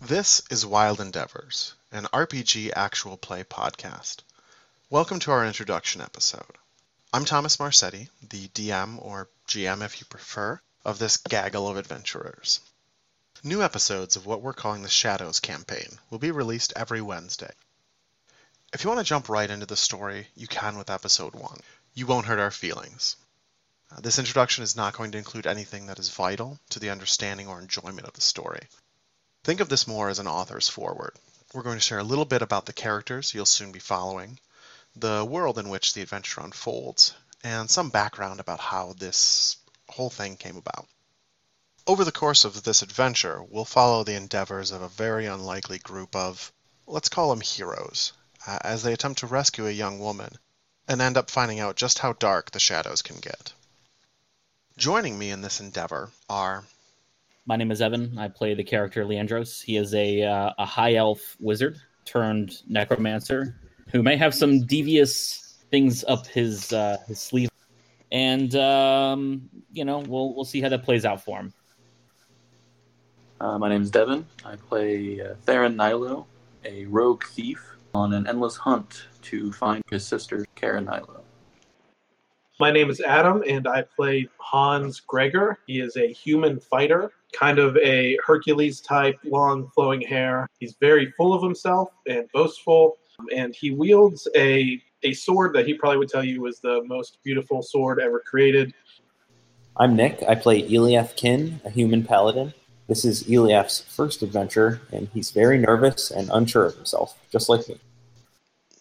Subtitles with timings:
[0.00, 4.18] This is Wild Endeavors, an RPG actual play podcast.
[4.90, 6.58] Welcome to our introduction episode.
[7.14, 12.60] I'm Thomas Marsetti, the DM, or GM if you prefer, of this gaggle of adventurers.
[13.44, 17.50] New episodes of what we're calling the Shadows campaign will be released every Wednesday.
[18.72, 21.58] If you want to jump right into the story, you can with episode 1.
[21.92, 23.16] You won't hurt our feelings.
[23.90, 27.48] Uh, this introduction is not going to include anything that is vital to the understanding
[27.48, 28.68] or enjoyment of the story.
[29.42, 31.16] Think of this more as an author's foreword.
[31.52, 34.38] We're going to share a little bit about the characters you'll soon be following,
[34.94, 39.56] the world in which the adventure unfolds, and some background about how this
[39.88, 40.86] whole thing came about.
[41.84, 46.14] Over the course of this adventure, we'll follow the endeavors of a very unlikely group
[46.14, 46.52] of,
[46.86, 48.12] let's call them heroes,
[48.46, 50.38] uh, as they attempt to rescue a young woman
[50.86, 53.52] and end up finding out just how dark the shadows can get.
[54.76, 56.64] Joining me in this endeavor are
[57.46, 58.16] my name is Evan.
[58.16, 59.60] I play the character Leandros.
[59.60, 63.56] He is a uh, a high elf wizard turned necromancer
[63.90, 67.50] who may have some devious things up his uh, his sleeve,
[68.12, 71.52] and um, you know we'll we'll see how that plays out for him.
[73.42, 74.24] Uh, my name is Devin.
[74.44, 76.28] I play uh, Theron Nilo,
[76.64, 77.60] a rogue thief
[77.92, 81.24] on an endless hunt to find his sister, Karen Nilo.
[82.60, 85.58] My name is Adam, and I play Hans Gregor.
[85.66, 90.46] He is a human fighter, kind of a Hercules type, long flowing hair.
[90.60, 92.96] He's very full of himself and boastful,
[93.34, 97.18] and he wields a a sword that he probably would tell you is the most
[97.24, 98.72] beautiful sword ever created.
[99.76, 100.22] I'm Nick.
[100.28, 102.54] I play Eliath Kin, a human paladin.
[102.88, 107.68] This is Eliath's first adventure, and he's very nervous and unsure of himself, just like
[107.68, 107.78] me.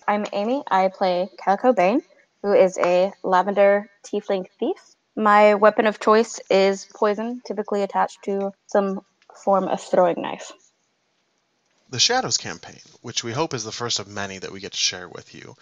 [0.07, 0.63] I'm Amy.
[0.69, 2.01] I play Calico Bane
[2.41, 4.95] who is a lavender tiefling thief.
[5.15, 9.01] My weapon of choice is poison, typically attached to some
[9.43, 10.51] form of throwing knife.
[11.89, 14.77] The Shadows campaign, which we hope is the first of many that we get to
[14.77, 15.55] share with you,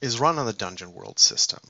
[0.00, 1.60] is run on the Dungeon World system.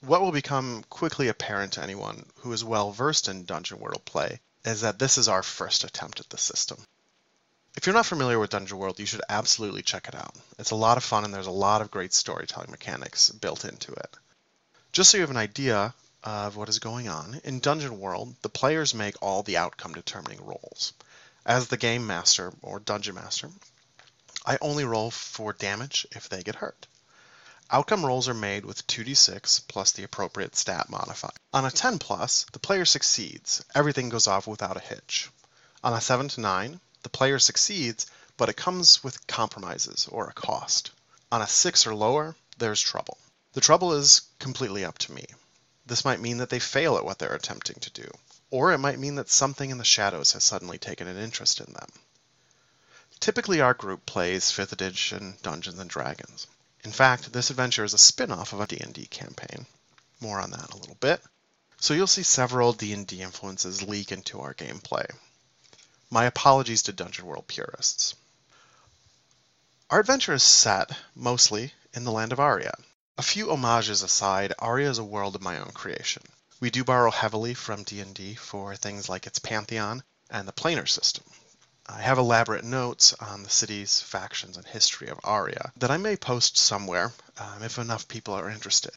[0.00, 4.40] What will become quickly apparent to anyone who is well versed in Dungeon World play
[4.64, 6.78] is that this is our first attempt at the system.
[7.76, 10.34] If you're not familiar with Dungeon World, you should absolutely check it out.
[10.58, 13.92] It's a lot of fun and there's a lot of great storytelling mechanics built into
[13.92, 14.16] it.
[14.92, 15.92] Just so you have an idea
[16.22, 20.44] of what is going on, in Dungeon World, the players make all the outcome determining
[20.44, 20.92] rolls.
[21.44, 23.50] As the game master or dungeon master,
[24.46, 26.86] I only roll for damage if they get hurt.
[27.70, 31.30] Outcome rolls are made with 2d6 plus the appropriate stat modifier.
[31.52, 33.64] On a 10 plus, the player succeeds.
[33.74, 35.30] Everything goes off without a hitch.
[35.82, 40.34] On a 7 to 9, the player succeeds, but it comes with compromises or a
[40.34, 40.90] cost.
[41.32, 43.18] On a 6 or lower, there's trouble.
[43.54, 45.26] The trouble is completely up to me.
[45.86, 48.10] This might mean that they fail at what they're attempting to do,
[48.50, 51.72] or it might mean that something in the shadows has suddenly taken an interest in
[51.72, 51.88] them.
[53.20, 56.46] Typically, our group plays 5th edition Dungeons and Dragons.
[56.84, 59.66] In fact, this adventure is a spin-off of a D&D campaign.
[60.20, 61.22] More on that in a little bit.
[61.78, 65.06] So you'll see several D&D influences leak into our gameplay.
[66.10, 68.14] My apologies to Dungeon World purists.
[69.88, 72.74] Our adventure is set, mostly, in the land of Aria.
[73.16, 76.22] A few homages aside, Aria is a world of my own creation.
[76.60, 81.24] We do borrow heavily from D&D for things like its pantheon and the planar system.
[81.86, 86.16] I have elaborate notes on the cities, factions, and history of Aria that I may
[86.16, 88.92] post somewhere um, if enough people are interested.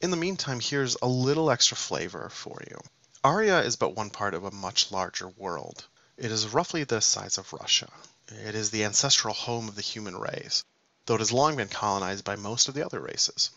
[0.00, 2.80] In the meantime, here's a little extra flavor for you.
[3.24, 5.86] Aria is but one part of a much larger world.
[6.16, 7.90] It is roughly the size of Russia.
[8.28, 10.62] It is the ancestral home of the human race,
[11.06, 13.50] though it has long been colonized by most of the other races.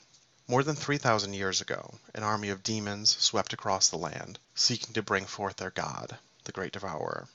[0.48, 5.04] More than 3,000 years ago, an army of demons swept across the land, seeking to
[5.04, 7.28] bring forth their god, the Great Devourer.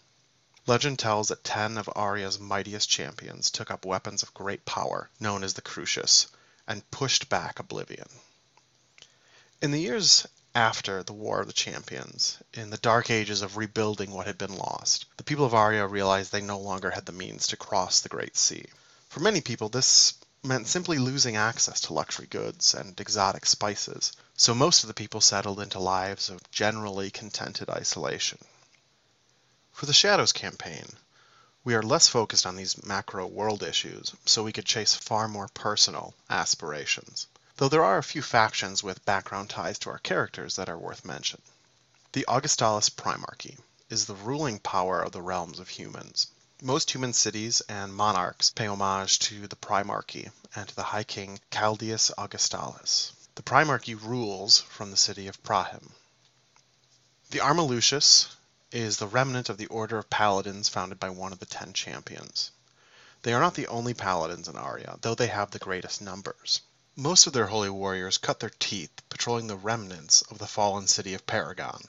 [0.64, 5.42] Legend tells that ten of Aria's mightiest champions took up weapons of great power, known
[5.42, 6.28] as the Crucius,
[6.68, 8.08] and pushed back oblivion.
[9.60, 14.12] In the years after the War of the Champions, in the dark ages of rebuilding
[14.12, 17.48] what had been lost, the people of Arya realized they no longer had the means
[17.48, 18.66] to cross the Great Sea.
[19.08, 20.14] For many people, this
[20.44, 25.20] meant simply losing access to luxury goods and exotic spices, so most of the people
[25.20, 28.38] settled into lives of generally contented isolation.
[29.72, 30.86] For the Shadows campaign,
[31.64, 35.48] we are less focused on these macro world issues, so we could chase far more
[35.48, 37.26] personal aspirations
[37.62, 41.04] though there are a few factions with background ties to our characters that are worth
[41.04, 41.40] mention.
[42.10, 43.56] The Augustalis Primarchy
[43.88, 46.26] is the ruling power of the realms of humans.
[46.60, 51.40] Most human cities and monarchs pay homage to the Primarchy and to the High King
[51.52, 53.12] Chaldeus Augustalis.
[53.34, 55.92] The Primarchy rules from the city of Prahim.
[57.30, 58.34] The Arma Lucis
[58.72, 62.50] is the remnant of the Order of Paladins founded by one of the Ten Champions.
[63.22, 66.60] They are not the only paladins in Aria, though they have the greatest numbers.
[66.96, 71.14] Most of their holy warriors cut their teeth patrolling the remnants of the fallen city
[71.14, 71.82] of Paragon.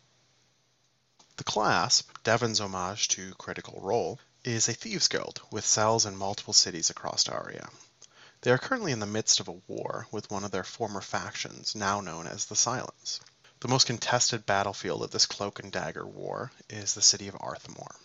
[1.37, 6.53] The Clasp, Devon's homage to Critical Role, is a thieves' guild with cells in multiple
[6.53, 7.69] cities across Aria.
[8.41, 11.75] They are currently in the midst of a war with one of their former factions,
[11.75, 13.21] now known as the Silence.
[13.63, 17.95] The most contested battlefield of this cloak and dagger war is the city of Arthemore.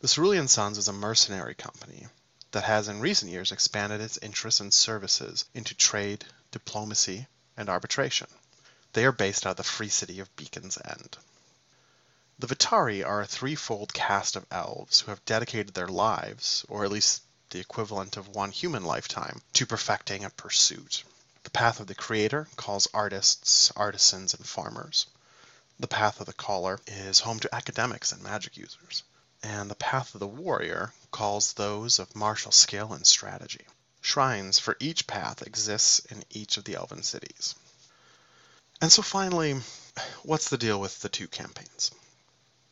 [0.00, 2.06] The Cerulean Sons is a mercenary company
[2.50, 7.26] that has in recent years expanded its interests and services into trade, diplomacy,
[7.56, 8.26] and arbitration.
[8.92, 11.16] They are based out of the free city of Beacon's End.
[12.40, 16.92] The Vitari are a threefold caste of elves who have dedicated their lives, or at
[16.92, 21.04] least the equivalent of one human lifetime, to perfecting a pursuit.
[21.52, 25.04] The path of the creator calls artists, artisans, and farmers.
[25.78, 29.02] The path of the caller is home to academics and magic users.
[29.42, 33.66] And the path of the warrior calls those of martial skill and strategy.
[34.00, 37.54] Shrines for each path exists in each of the elven cities.
[38.80, 39.60] And so finally,
[40.22, 41.90] what's the deal with the two campaigns?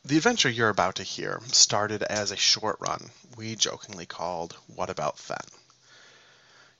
[0.03, 4.89] The adventure you're about to hear started as a short run we jokingly called What
[4.89, 5.60] About Then?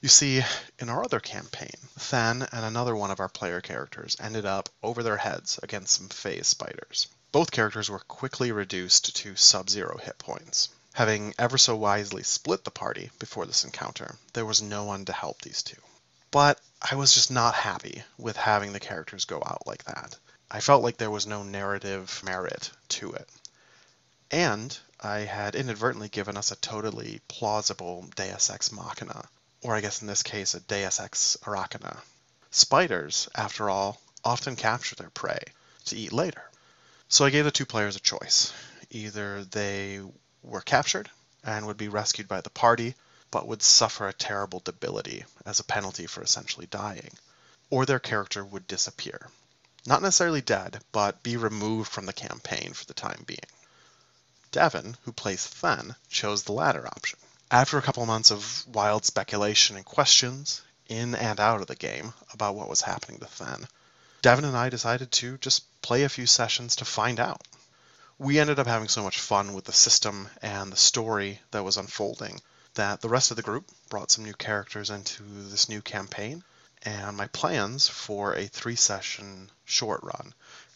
[0.01, 0.43] You see,
[0.79, 1.75] in our other campaign,
[2.09, 6.09] Then and another one of our player characters ended up over their heads against some
[6.09, 7.05] phase spiders.
[7.31, 10.69] Both characters were quickly reduced to sub zero hit points.
[10.93, 15.13] Having ever so wisely split the party before this encounter, there was no one to
[15.13, 15.79] help these two.
[16.31, 20.17] But I was just not happy with having the characters go out like that.
[20.49, 23.29] I felt like there was no narrative merit to it.
[24.31, 29.29] And I had inadvertently given us a totally plausible Deus Ex Machina,
[29.61, 31.99] or I guess in this case a Deus Ex Arachina.
[32.51, 35.43] Spiders, after all, often capture their prey
[35.85, 36.43] to eat later.
[37.07, 38.53] So I gave the two players a choice.
[38.89, 40.01] Either they
[40.43, 41.09] were captured
[41.43, 42.95] and would be rescued by the party,
[43.31, 47.11] but would suffer a terrible debility as a penalty for essentially dying,
[47.69, 49.29] or their character would disappear
[49.85, 53.39] not necessarily dead, but be removed from the campaign for the time being.
[54.51, 57.17] Devon, who plays Then, chose the latter option.
[57.53, 62.13] After a couple months of wild speculation and questions, in and out of the game,
[62.31, 63.67] about what was happening to Then,
[64.21, 67.45] Devon and I decided to just play a few sessions to find out.
[68.17, 71.75] We ended up having so much fun with the system and the story that was
[71.75, 72.41] unfolding
[72.75, 76.45] that the rest of the group brought some new characters into this new campaign,
[76.83, 80.33] and my plans for a three session short run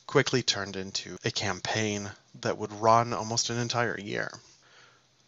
[0.08, 2.12] quickly turned into a campaign
[2.42, 4.30] that would run almost an entire year.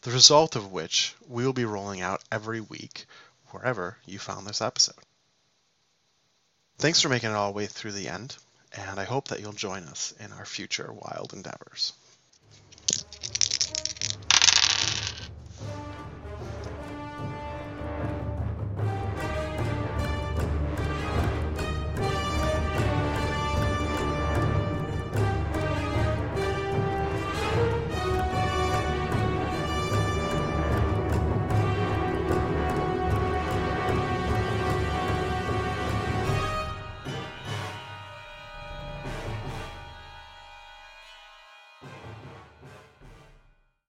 [0.01, 3.05] The result of which we will be rolling out every week
[3.49, 4.95] wherever you found this episode.
[6.77, 8.37] Thanks for making it all the way through the end,
[8.73, 11.93] and I hope that you'll join us in our future wild endeavors.